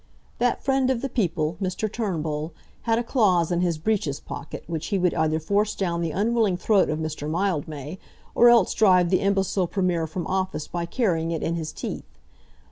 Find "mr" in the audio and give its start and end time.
1.61-1.87, 6.97-7.29